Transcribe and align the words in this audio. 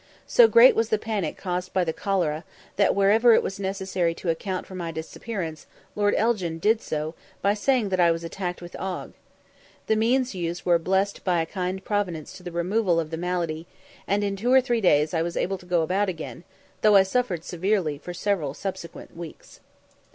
So 0.25 0.47
great 0.47 0.75
was 0.75 0.89
the 0.89 0.97
panic 0.97 1.37
caused 1.37 1.73
by 1.73 1.83
the 1.83 1.93
cholera, 1.93 2.43
that, 2.75 2.95
wherever 2.95 3.35
it 3.35 3.43
was 3.43 3.59
necessary 3.59 4.15
to 4.15 4.31
account 4.31 4.65
for 4.65 4.73
my 4.73 4.89
disappearance, 4.89 5.67
Lord 5.95 6.15
Elgin 6.15 6.57
did 6.57 6.81
so 6.81 7.13
by 7.43 7.53
saying 7.53 7.89
that 7.89 7.99
I 7.99 8.09
was 8.09 8.23
attacked 8.23 8.63
with 8.63 8.75
ague. 8.79 9.13
The 9.85 9.95
means 9.95 10.33
used 10.33 10.65
were 10.65 10.79
blessed 10.79 11.23
by 11.23 11.39
a 11.39 11.45
kind 11.45 11.85
Providence 11.85 12.33
to 12.37 12.41
the 12.41 12.51
removal 12.51 12.99
of 12.99 13.11
the 13.11 13.15
malady, 13.17 13.67
and 14.07 14.23
in 14.23 14.35
two 14.35 14.51
or 14.51 14.59
three 14.59 14.81
days 14.81 15.13
I 15.13 15.21
was 15.21 15.37
able 15.37 15.59
to 15.59 15.67
go 15.67 15.83
about 15.83 16.09
again, 16.09 16.45
though 16.81 16.95
I 16.95 17.03
suffered 17.03 17.43
severely 17.43 17.99
for 17.99 18.11
several 18.15 18.55
subsequent 18.55 19.15
weeks. 19.15 19.59